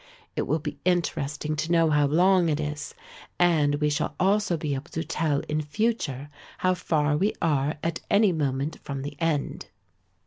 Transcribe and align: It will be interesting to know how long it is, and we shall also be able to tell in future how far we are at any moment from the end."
It 0.35 0.47
will 0.47 0.57
be 0.57 0.79
interesting 0.83 1.55
to 1.57 1.71
know 1.71 1.91
how 1.91 2.07
long 2.07 2.49
it 2.49 2.59
is, 2.59 2.95
and 3.37 3.75
we 3.75 3.91
shall 3.91 4.15
also 4.19 4.57
be 4.57 4.73
able 4.73 4.89
to 4.89 5.03
tell 5.03 5.41
in 5.41 5.61
future 5.61 6.31
how 6.57 6.73
far 6.73 7.15
we 7.15 7.33
are 7.39 7.75
at 7.83 7.99
any 8.09 8.31
moment 8.31 8.79
from 8.83 9.03
the 9.03 9.15
end." 9.21 9.67